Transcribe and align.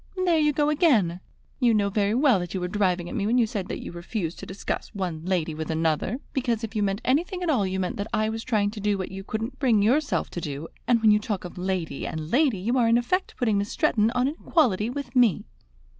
"There 0.25 0.39
you 0.39 0.51
go 0.51 0.71
again! 0.71 1.19
You 1.59 1.75
know 1.75 1.89
very 1.91 2.15
well 2.15 2.39
that 2.39 2.55
you 2.55 2.59
were 2.59 2.67
driving 2.67 3.07
at 3.07 3.13
me 3.13 3.27
when 3.27 3.37
you 3.37 3.45
said 3.45 3.67
that 3.67 3.83
you 3.83 3.91
refused 3.91 4.39
to 4.39 4.47
discuss 4.47 4.87
one 4.95 5.23
lady 5.25 5.53
with 5.53 5.69
another; 5.69 6.17
because, 6.33 6.63
if 6.63 6.75
you 6.75 6.81
meant 6.81 7.01
anything 7.05 7.43
at 7.43 7.51
all, 7.51 7.67
you 7.67 7.79
meant 7.79 7.97
that 7.97 8.07
I 8.11 8.27
was 8.27 8.43
trying 8.43 8.71
to 8.71 8.79
do 8.79 8.97
what 8.97 9.11
you 9.11 9.23
couldn't 9.23 9.59
bring 9.59 9.83
yourself 9.83 10.31
to 10.31 10.41
do; 10.41 10.69
and 10.87 11.03
when 11.03 11.11
you 11.11 11.19
talk 11.19 11.45
of 11.45 11.55
'lady' 11.55 12.07
and 12.07 12.31
'lady' 12.31 12.57
you 12.57 12.79
are 12.79 12.87
in 12.87 12.97
effect 12.97 13.35
putting 13.37 13.59
Miss 13.59 13.69
Stretton 13.69 14.09
on 14.15 14.27
an 14.27 14.37
equality 14.41 14.89
with 14.89 15.15
me." 15.15 15.45